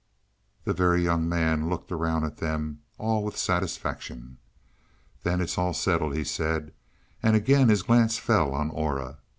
The 0.63 0.73
Very 0.73 1.03
Young 1.03 1.29
Man 1.29 1.69
looked 1.69 1.91
around 1.91 2.23
at 2.23 2.37
them 2.37 2.81
all 2.97 3.23
with 3.23 3.37
satisfaction. 3.37 4.39
"Then 5.21 5.39
it's 5.41 5.59
all 5.59 5.75
settled," 5.75 6.15
he 6.15 6.23
said, 6.23 6.73
and 7.21 7.35
again 7.35 7.69
his 7.69 7.83
glance 7.83 8.17
fell 8.17 8.51
on 8.55 8.71
Aura. 8.71 9.19